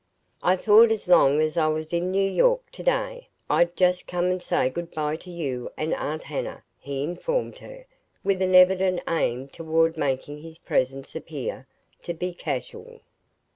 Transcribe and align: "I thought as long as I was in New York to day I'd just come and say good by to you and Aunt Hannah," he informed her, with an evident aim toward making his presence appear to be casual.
"I 0.41 0.55
thought 0.55 0.89
as 0.89 1.07
long 1.07 1.39
as 1.41 1.57
I 1.57 1.67
was 1.67 1.93
in 1.93 2.09
New 2.09 2.27
York 2.27 2.71
to 2.71 2.81
day 2.81 3.27
I'd 3.51 3.75
just 3.77 4.07
come 4.07 4.31
and 4.31 4.41
say 4.41 4.67
good 4.67 4.89
by 4.89 5.15
to 5.17 5.29
you 5.29 5.69
and 5.77 5.93
Aunt 5.93 6.23
Hannah," 6.23 6.63
he 6.79 7.03
informed 7.03 7.59
her, 7.59 7.85
with 8.23 8.41
an 8.41 8.55
evident 8.55 9.01
aim 9.07 9.47
toward 9.47 9.97
making 9.97 10.41
his 10.41 10.57
presence 10.57 11.15
appear 11.15 11.67
to 12.01 12.15
be 12.15 12.33
casual. 12.33 13.01